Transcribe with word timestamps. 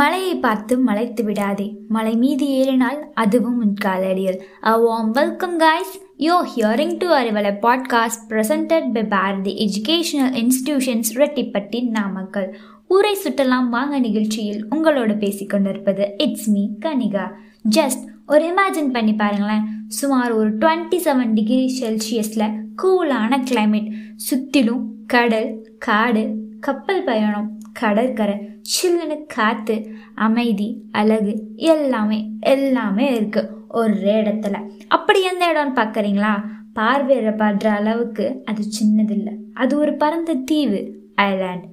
மலையை 0.00 0.34
பார்த்து 0.34 0.78
மலைத்து 0.78 1.24
விடாதே. 1.24 1.76
மலை 1.88 2.16
மீது 2.16 2.46
ஏறினால் 2.48 3.10
அதுவும் 3.14 3.58
உன் 3.58 3.74
காலடியில். 3.84 4.38
A 4.62 4.74
warm 4.76 5.08
welcome 5.16 5.56
guys. 5.58 5.90
You're 6.18 6.46
hearing 6.56 6.96
to 6.96 7.06
Arivalai 7.06 7.52
podcast 7.62 8.22
presented 8.28 8.92
by 8.92 9.04
Bharathi 9.04 9.52
educational 9.66 10.32
institutions 10.40 11.10
Reddipatti 11.14 11.88
Namakkal 11.88 12.58
ஊரை 12.88 13.16
சுற்றலாம் 13.24 13.68
வாங்க 13.68 13.98
நிகழ்ச்சியில் 13.98 14.66
உங்களோட 14.70 15.14
பேசிக்கொண்டிருப்பது 15.24 16.10
இட்ஸ் 16.18 16.50
மீ 16.50 16.68
கனிகா 16.80 17.30
ஜஸ்ட் 17.76 18.04
ஒரு 18.26 18.52
இமேஜின் 18.52 18.92
பண்ணி 18.92 19.14
பாருங்களேன். 19.14 19.62
சுமார் 19.88 20.32
ஒரு 20.32 20.58
டுவெண்ட்டி 20.58 20.96
செவன் 21.04 21.34
டிகிரி 21.34 21.66
செல்சியஸில் 21.80 22.56
கூலான 22.82 23.42
கிளைமேட் 23.50 23.92
சுற்றிலும் 24.16 24.94
கடல் 25.06 25.76
காடு 25.78 26.34
கப்பல் 26.60 27.04
பயணம் 27.04 27.58
கடற்கரை 27.72 28.48
சில்லுன்னு 28.62 29.26
காற்று 29.26 29.94
அமைதி 30.14 30.82
அழகு 30.92 31.34
எல்லாமே 31.56 32.30
எல்லாமே 32.40 33.14
இருக்கு 33.14 33.50
ஒரே 33.68 34.22
இடத்துல. 34.22 34.70
அப்படி 34.88 35.22
எந்த 35.22 35.44
இடம்னு 35.54 35.78
பார்க்குறீங்களா 35.78 36.32
பார்வையிட 36.74 37.30
பாடுற 37.36 37.66
அளவுக்கு 37.66 38.42
அது 38.44 38.62
சின்னதில்லை. 38.78 39.34
அது 39.54 39.78
ஒரு 39.78 39.96
பரந்த 39.96 40.34
தீவு 40.34 40.80
island. 41.16 41.64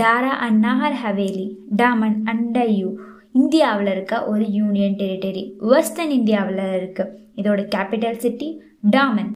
Dadra 0.00 0.32
and 0.44 0.64
Nagar 0.64 0.98
Haveli 1.04 1.54
Daman 1.76 2.18
and 2.24 2.58
Diu. 2.58 2.94
இந்தியாவில் 3.32 3.86
இருக்க 3.86 4.26
ஒரு 4.26 4.50
யூனியன் 4.50 4.96
டெரிட்டரி. 4.96 5.52
வெஸ்டர்ன் 5.58 6.10
இந்தியாவில் 6.10 6.76
இருக்கு. 6.76 7.18
இதோட 7.36 7.68
கேபிட்டல் 7.74 8.16
சிட்டி 8.16 8.62
டாமன். 8.96 9.30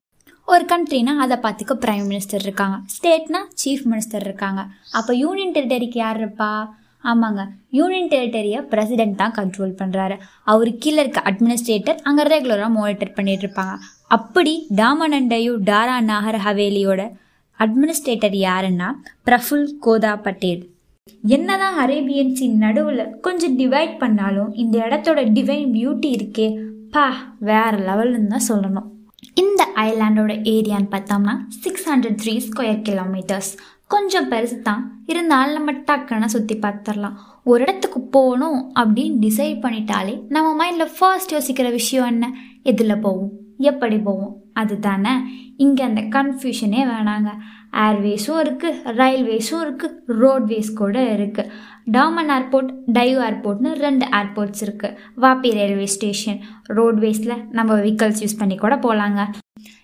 ஒரு 0.47 0.65
கண்ட்ரினா 0.65 1.17
அதை 1.25 1.37
பார்த்துக்க 1.37 1.71
பிரைம் 1.71 2.09
மினிஸ்டர் 2.09 2.43
இருக்காங்க. 2.43 2.77
ஸ்டேட்னா 2.95 3.41
சீஃப் 3.65 3.85
மினிஸ்டர் 3.91 4.21
இருக்காங்க. 4.21 4.67
அப்போ 4.93 5.15
யூனியன் 5.15 5.53
டெரிட்டரிக்கு 5.53 5.91
யார் 5.93 6.21
இருப்பா? 6.21 6.69
ஆமாங்க. 7.11 7.43
யூனியன் 7.79 8.11
டெரிட்டரியை 8.13 8.61
பிரசிடென்ட் 8.73 9.19
தான் 9.23 9.35
கண்ட்ரோல் 9.39 9.75
பண்ணுறாரு 9.81 10.17
அவர் 10.53 10.71
கீழே 10.83 11.01
இருக்க 11.05 11.21
அட்மினிஸ்ட்ரேட்டர் 11.31 11.99
அங்கே 12.09 12.25
ரெகுலராக 12.33 12.71
மானிட்டர் 12.77 13.17
பண்ணிட்டு 13.17 13.45
இருப்பாங்க. 13.47 13.75
அப்படி 14.17 14.55
டாமன் 14.81 15.29
டையூ 15.33 15.55
டாரா 15.71 15.97
நாகர் 16.11 16.41
ஹவேலியோட 16.47 17.03
அட்மினிஸ்ட்ரேட்டர் 17.65 18.37
யாருன்னா 18.47 18.89
பிரஃபுல் 19.29 19.67
கோதா 19.87 20.15
பட்டேல். 20.27 20.63
என்னதான் 21.37 21.77
அரேபியன்ஸின் 21.83 22.57
நடுவில் 22.65 23.05
கொஞ்சம் 23.27 23.57
டிவைட் 23.61 23.95
பண்ணாலும் 24.03 24.51
இந்த 24.63 24.77
இடத்தோட 24.87 25.21
டிவைன் 25.37 25.69
பியூட்டி 25.77 26.11
இருக்கே. 26.19 26.49
பா 26.95 27.07
வேற 27.51 27.73
லெவல்னு 27.89 28.33
தான் 28.35 28.49
சொல்லணும். 28.51 28.89
இந்த 29.43 29.63
ஐலாண்டோட 29.85 30.33
ஏரியான்னு 30.55 30.91
பார்த்தோம்னா 30.95 31.35
six 31.63 31.87
hundred 31.91 32.19
three 32.23 32.35
square 32.49 32.83
kilometres 32.89 33.53
கொஞ்சம் 33.91 34.29
பெருசு 34.31 34.57
தான் 34.63 34.83
இருந்தாலும் 35.07 35.57
நம்ம 35.57 35.73
டக்குன்னு 35.89 36.29
சுற்றி 36.35 36.55
பார்த்துடலாம் 36.59 37.17
ஒரு 37.45 37.61
இடத்துக்கு 37.63 38.01
போகணும் 38.11 38.61
அப்படின்னு 38.81 39.17
டிசைட் 39.21 39.59
பண்ணிட்டாலே 39.65 40.15
நம்ம 40.29 40.49
மைண்டில் 40.61 40.95
ஃபர்ஸ்ட் 40.97 41.35
யோசிக்கிற 41.35 41.71
விஷயம் 41.71 42.07
என்ன? 42.07 42.27
எதில் 42.63 43.03
போவோம்? 43.03 43.33
எப்படி 43.63 43.99
போவோம்? 43.99 44.33
அதுதானே. 44.57 45.13
இங்கே 45.57 45.83
அந்த 45.83 46.03
கன்ஃபியூஷனே 46.17 46.83
வேணாங்க. 46.93 47.31
ஏர்வேஸும் 47.85 48.41
இருக்குது 48.41 48.97
ரயில்வேஸும் 48.99 49.63
இருக்குது 49.63 50.19
ரோட்வேஸ் 50.21 50.71
கூட 50.73 50.99
இருக்குது 51.17 51.51
டாமன் 51.93 52.31
ஏர்போர்ட் 52.37 52.71
டைவ் 52.93 53.19
ஏர்போர்ட்னு 53.21 53.71
ரெண்டு 53.77 54.05
ஏர்போர்ட்ஸ் 54.19 54.63
இருக்குது 54.67 54.97
வாப்பி 55.17 55.51
ரயில்வே 55.51 55.89
ஸ்டேஷன் 55.97 56.39
ரோட்வேஸில் 56.79 57.35
நம்ம 57.51 57.71
வெஹிக்கல்ஸ் 57.81 58.23
யூஸ் 58.25 58.41
பண்ணி 58.43 58.57
கூட 58.57 58.77
போகலாங்க 58.77 59.23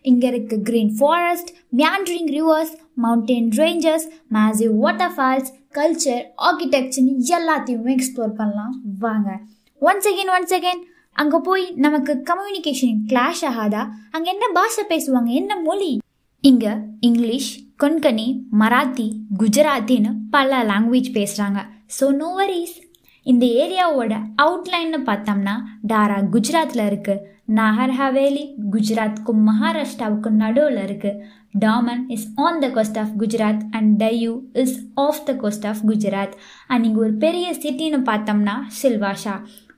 இங்கே 0.03 0.29
இருக்குது 0.31 0.65
green 0.69 0.93
forest 0.99 1.51
meandering 1.77 2.31
rivers 2.37 2.73
mountain 3.05 3.49
ranges 3.61 4.07
massive 4.37 4.75
waterfalls 5.17 5.51
culture 5.79 6.23
ஆர்கிடெக்சர்னு 6.49 7.15
எல்லாத்தையுமே 7.39 7.93
எக்ஸ்ப்ளோர் 7.97 8.39
பண்ணலாம். 8.41 8.75
வாங்க. 8.99 9.29
ஒன்ஸ் 9.83 10.09
அகேன் 10.11 10.33
ஒன்ஸ் 10.37 10.55
அகேன் 10.59 10.83
அங்கே 11.17 11.39
போய் 11.43 11.65
நமக்கு 11.77 12.13
கம்யூனிகேஷன் 12.31 12.99
கிளாஷ் 13.11 13.45
ஆகாதா? 13.51 13.83
அங்கே 14.11 14.31
என்ன 14.31 14.47
பாஷை 14.59 14.85
பேசுவாங்க? 14.89 15.31
என்ன 15.41 15.53
மொழி? 15.67 15.91
இங்கே 16.45 16.73
இங்கிலீஷ் 17.01 17.51
கொன்கனி 17.83 18.29
மராத்தி 18.61 19.07
குஜராத்தின்னு 19.41 20.11
பல 20.31 20.63
லாங்குவேஜ் 20.65 21.11
பேசுகிறாங்க 21.15 21.61
ஸோ 21.99 22.07
நோ 22.15 22.29
வரிஸ் 22.35 22.77
இந்த 23.27 23.45
ஏரியாவோட 23.63 24.13
அவுட்லைன்னு 24.43 25.01
பார்த்தோம்னா 25.07 25.55
டாரா 25.87 26.19
குஜராத்தில் 26.35 26.85
இருக்குது 26.91 27.23
நாகர் 27.51 27.91
ஹவேலி 27.91 28.43
குஜராத்துக்கும் 28.73 29.41
மகாராஷ்டிராவுக்கும் 29.49 30.37
நடுவில் 30.37 30.77
இருக்குது 30.77 31.21
Daman 31.61 32.03
is 32.07 32.27
on 32.35 32.59
the 32.59 32.71
coast 32.71 32.99
of 32.99 33.15
Gujarat 33.19 33.63
and 33.71 34.03
Diu 34.03 34.39
is 34.53 34.77
off 34.95 35.25
the 35.25 35.35
coast 35.35 35.67
of 35.67 35.81
Gujarat 35.89 36.35
and 36.67 36.85
இங்கே 36.85 37.01
ஒரு 37.01 37.15
பெரிய 37.15 37.55
சிட்டின்னு 37.63 38.01
பார்த்தோம்னா 38.11 38.57
சில்வாஷா 38.83 39.35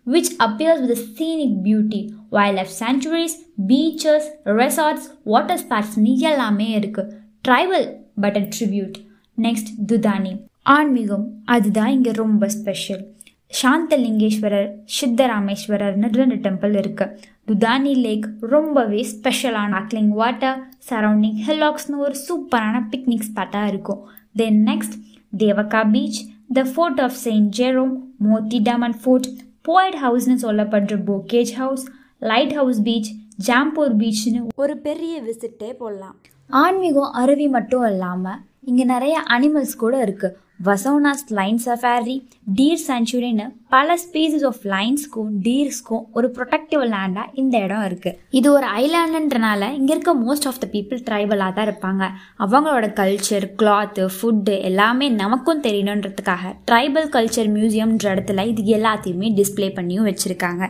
which 0.06 0.28
appears 0.38 0.78
with 0.80 0.92
a 0.92 1.00
scenic 1.08 1.52
beauty, 1.62 2.00
wildlife 2.32 2.70
sanctuaries, 2.80 3.34
beaches, 3.68 4.24
resorts, 4.44 5.04
water 5.24 5.56
spots 5.56 5.92
எல்லாமே 6.22 6.70
இருக்கு 6.70 7.02
tribal 7.48 7.86
but 8.20 8.36
a 8.36 8.48
tribute 8.58 8.96
next 9.38 9.70
துதானி 9.86 10.32
ஆன்மீகம் 10.62 11.26
அதுதான் 11.44 11.88
இங்கே 11.88 12.12
ரொம்ப 12.12 12.48
ஸ்பெஷல் 12.48 13.02
சாந்தலிங்கேஸ்வரர் 13.62 14.68
சித்தராமேஸ்வரர்னு 15.00 16.10
ரெண்டு 16.12 16.34
டெம்பிள் 16.34 16.74
இருக்குது 16.74 17.30
துதானி 17.48 17.92
லேக் 17.94 18.26
ரொம்பவே 18.40 19.00
ஸ்பெஷலான 19.12 19.70
அக்லிங் 19.78 20.10
வாட்டர் 20.18 20.58
சரௌண்டிங் 20.88 21.38
ஹில்லாக்ஸ்னு 21.46 21.96
ஒரு 21.96 22.14
சூப்பரான 22.26 22.76
பிக்னிக் 22.90 23.26
ஸ்பாட்டாக 23.28 23.70
இருக்கும். 23.72 24.02
Then 24.40 24.58
next 24.66 24.94
Devka 25.38 25.80
beach 25.90 26.20
the 26.52 26.62
fort 26.74 27.00
of 27.00 27.16
saint 27.24 27.50
Jerome 27.58 27.92
Moti 28.26 28.60
Daman 28.68 28.96
fort 29.02 29.28
poet 29.68 29.98
ஹவுஸ்னு 30.04 30.36
சொல்லப்படுற 30.44 30.98
Bocage 31.10 31.52
house 31.60 31.84
lighthouse 32.58 32.80
beach 32.82 33.10
Jampore 33.48 33.96
பீச்னு 34.02 34.42
ஒரு 34.64 34.76
பெரிய 34.86 35.14
விசிட்டே 35.28 35.72
போடலாம். 35.82 36.16
ஆன்மீகம் 36.50 37.12
அருவி 37.22 37.48
மட்டும் 37.48 37.86
இல்லாமல் 37.90 38.40
இங்கே 38.70 38.84
நிறைய 38.94 39.16
அனிமல்ஸ் 39.30 39.76
கூட 39.84 39.94
இருக்குது 40.06 40.36
வசோனாஸ் 40.66 41.24
லைன் 41.28 41.58
சஃபாரி 41.64 42.14
டீர் 42.58 42.82
சென்ச்சுரின்னு 42.88 43.46
பல 43.68 43.94
ஸ்பீசிஸ் 44.02 44.44
ஆஃப் 44.44 44.60
லைன்ஸ்க்கும் 44.72 45.30
டீர்ஸ்க்கும் 45.46 46.04
ஒரு 46.12 46.26
ப்ரொடெக்டிவ் 46.36 46.82
லேண்டாக 46.92 47.32
இந்த 47.34 47.54
இடம் 47.58 47.84
இருக்குது 47.88 48.18
இது 48.30 48.48
ஒரு 48.52 48.66
ஐலாண்டுன்றனால 48.82 49.70
இங்கே 49.78 49.92
இருக்க 49.94 50.14
மோஸ்ட் 50.14 50.46
ஆஃப் 50.50 50.60
த 50.64 50.68
பீப்புள் 50.72 51.00
ட்ரைபலாக 51.08 51.52
தான் 51.52 51.66
இருப்பாங்க. 51.68 52.06
அவங்களோட 52.38 52.88
கல்ச்சர் 53.00 53.46
கிளாத்து 53.62 54.04
ஃபுட்டு 54.16 54.60
எல்லாமே 54.70 55.08
நமக்கும் 55.22 55.62
தெரியணுன்றதுக்காக 55.62 56.54
ட்ரைபல் 56.70 57.10
கல்ச்சர் 57.16 57.50
மியூசியம்ன்ற 57.58 58.14
இடத்துல 58.14 58.46
இது 58.46 58.78
எல்லாத்தையுமே 58.78 59.30
டிஸ்ப்ளே 59.40 59.70
பண்ணியும் 59.80 60.08
வச்சுருக்காங்க. 60.10 60.64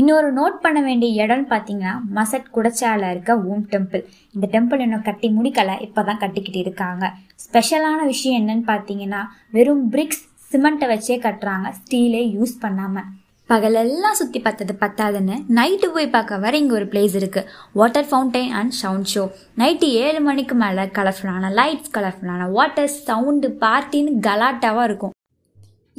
இன்னொரு 0.00 0.28
நோட் 0.38 0.56
பண்ண 0.64 0.78
வேண்டிய 0.86 1.10
இடம்னு 1.24 1.46
பார்த்தீங்கன்னா 1.52 1.92
மசட் 2.16 2.48
குடச்சால 2.54 3.10
இருக்க 3.12 3.32
ஓம் 3.50 3.66
டெம்பிள் 3.72 4.02
இந்த 4.34 4.46
டெம்பிள் 4.54 4.82
இன்னும் 4.84 5.04
கட்டி 5.06 5.28
முடிக்கல 5.36 5.70
இப்போதான் 5.86 6.20
கட்டிக்கிட்டு 6.22 6.60
இருக்காங்க. 6.64 7.04
ஸ்பெஷலான 7.44 8.00
விஷயம் 8.12 8.38
என்னன்னு 8.40 8.64
பார்த்தீங்கன்னா 8.72 9.20
வெறும் 9.56 9.86
பிரிக்ஸ் 9.94 10.24
சிமெண்ட்டை 10.50 10.88
வச்சே 10.92 11.16
கட்டுறாங்க 11.26 11.68
ஸ்டீலே 11.78 12.22
யூஸ் 12.36 12.54
பண்ணாம. 12.64 13.02
பகலெல்லாம் 13.50 14.16
சுற்றி 14.18 14.40
பார்த்தது 14.46 14.74
பத்தாதுன்னு 14.82 15.36
நைட்டு 15.58 15.88
போய் 15.94 16.14
பார்க்க 16.16 16.42
வர 16.42 16.56
இங்கே 16.62 16.74
ஒரு 16.78 16.86
பிளேஸ் 16.92 17.14
இருக்குது 17.20 17.48
water 17.78 18.08
fountain 18.10 18.52
and 18.58 18.74
sound 18.80 19.10
show 19.12 19.22
night 19.62 19.88
ஏழு 20.06 20.20
மணிக்கு 20.26 20.56
மேலே 20.62 20.84
கலர்ஃபுல்லான 20.98 21.50
லைட்ஸ் 21.60 21.94
கலர்ஃபுல்லான 21.96 22.50
வாட்டர் 22.56 22.90
சவுண்டு 23.06 23.50
பார்ட்டின்னு 23.62 24.12
கலாட்டாவாக 24.28 24.88
இருக்கும். 24.90 25.14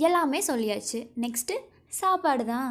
எல்லாமே 0.07 0.41
சொல்லியாச்சு. 0.51 1.01
நெக்ஸ்ட்டு 1.25 1.57
சாப்பாடு 2.01 2.45
தான் 2.53 2.69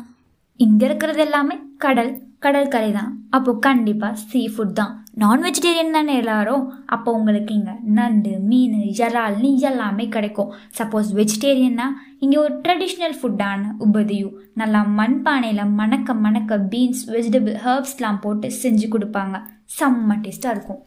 இங்கே 0.65 0.85
இருக்கிறது 0.89 1.23
எல்லாமே 1.27 1.57
கடல் 1.85 2.15
கடற்கரை 2.45 2.91
தான். 2.97 3.13
அப்போ 3.37 3.51
கண்டிப்பாக 3.67 4.19
சீ 4.29 4.41
ஃபுட் 4.55 4.75
தான். 4.79 4.93
நான் 5.21 5.45
வெஜிடேரியன் 5.47 5.97
தானே 5.97 6.13
எல்லாரும்? 6.23 6.65
அப்போ 6.95 7.09
உங்களுக்கு 7.19 7.53
இங்கே 7.59 7.75
நண்டு 7.97 8.33
மீன் 8.51 8.77
இறால் 9.07 9.39
எல்லாமே 9.71 10.05
கிடைக்கும். 10.17 10.53
சப்போஸ் 10.79 11.09
வெஜிடேரியன்னா 11.19 11.87
இங்கே 12.25 12.39
ஒரு 12.45 12.55
ட்ரெடிஷ்னல் 12.65 13.17
ஃபுட்டான 13.21 13.73
உபதியும் 13.87 14.37
நல்லா 14.61 14.83
மண்பானையில் 14.99 15.73
மணக்க 15.81 16.15
மணக்க 16.27 16.61
பீன்ஸ் 16.73 17.03
வெஜிடபிள் 17.15 17.57
ஹர்ப்ஸ்லாம் 17.67 18.23
போட்டு 18.27 18.51
செஞ்சு 18.63 18.89
கொடுப்பாங்க. 18.95 19.37
செம்ம 19.79 20.19
டேஸ்ட்டாக 20.25 20.55
இருக்கும். 20.57 20.83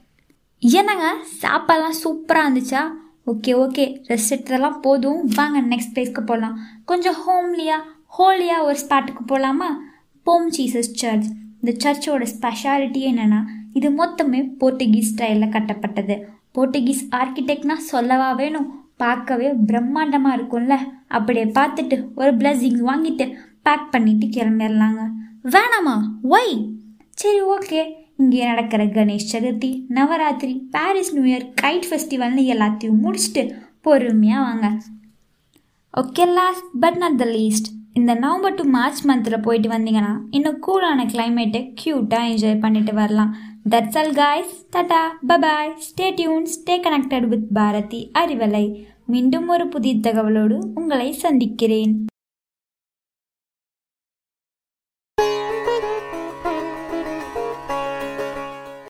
என்னங்க? 0.63 1.07
சாப்பாடுலாம் 1.43 1.99
சூப்பராக 2.03 2.45
இருந்துச்சா? 2.47 2.83
ஓகே 3.31 3.51
ஓகே 3.63 3.83
ரெஸ்ட் 4.09 4.33
எடுத்ததெல்லாம் 4.35 4.79
போதும். 4.85 5.19
வாங்க 5.37 5.57
நெக்ஸ்ட் 5.73 5.93
பிளேஸ்க்கு 5.95 6.21
போகலாம் 6.31 6.55
கொஞ்சம் 6.91 7.19
ஹோம்லியாக 7.25 7.87
ஹோலியாக 8.17 8.65
ஒரு 8.67 8.77
ஸ்பாட்டுக்கு 8.83 9.23
போகலாமா 9.31 9.69
போம் 10.25 10.49
சீசஸ் 10.57 10.91
சர்ச். 11.01 11.27
இந்த 11.61 11.71
சர்ச்சோட 11.83 12.23
ஸ்பெஷாலிட்டி 12.33 13.01
என்னென்னா 13.11 13.39
இது 13.73 13.89
மொத்தமே 13.99 14.39
போர்த்துகீஸ் 14.61 15.11
ஸ்டைலில் 15.11 15.53
கட்டப்பட்டது. 15.55 16.15
போர்த்துகீஸ் 16.55 17.03
ஆர்கிடெக்ட்னா 17.19 17.75
சொல்லவா 17.91 18.29
வேணும்? 18.41 18.67
பார்க்கவே 19.03 19.47
பிரம்மாண்டமாக 19.69 20.35
இருக்கும்ல. 20.37 20.75
அப்படியே 21.17 21.45
பார்த்துட்டு 21.59 21.97
ஒரு 22.15 22.31
பிளஸிங்ஸ் 22.41 22.83
வாங்கிட்டு 22.89 23.25
பேக் 23.65 23.89
பண்ணிட்டு 23.95 24.27
கிளம்பிடலாங்க. 24.35 25.01
வேணாமா? 25.55 25.95
ஒய் 26.35 26.53
சரி 27.21 27.41
ஓகே 27.55 27.81
இங்கே 28.21 28.45
நடக்கிற 28.51 28.83
Ganesh 28.97 29.31
Chaturthi 29.33 29.69
Navratri 29.97 30.53
Parsi 30.75 31.13
new 31.15 31.25
year 31.31 31.45
kite 31.61 31.87
ஃபெஸ்டிவல்னு 31.89 32.43
எல்லாத்தையும் 32.53 33.01
முடிச்சுட்டு 33.05 33.43
பொறுமையாக 33.85 34.47
வாங்க. 34.47 34.67
Okay 35.93 36.25
last 36.39 36.67
but 36.83 36.99
not 37.03 37.21
the 37.21 37.27
least 37.37 37.69
இந்த 37.95 38.13
நவம்பர் 38.13 38.53
டு 38.53 38.63
மார்ச் 38.73 38.99
மந்தில் 39.07 39.41
போயிட்டு 39.41 39.69
வந்தீங்கன்னா 39.69 40.11
இன்னும் 40.29 40.59
கூலான 40.67 41.05
கிளைமேட்டை 41.13 41.61
க்யூட்டாக 41.79 42.29
என்ஜாய் 42.31 42.59
பண்ணிட்டு 42.59 42.93
வரலாம். 42.93 43.31
That's 43.69 43.97
all 44.01 44.13
guys 44.13 44.53
tata 44.75 45.01
bubye 45.27 45.73
stay 45.87 46.07
tuned 46.19 46.47
stay 46.53 46.75
connected 46.85 47.27
with 47.27 47.49
Bharathi 47.53 48.11
Arivalai 48.19 48.65
மீண்டும் 49.05 49.47
ஒரு 49.47 49.67
புதிய 49.67 49.95
தகவலோடு 50.07 50.57
உங்களை 50.73 51.11
சந்திக்கிறேன். 51.23 51.93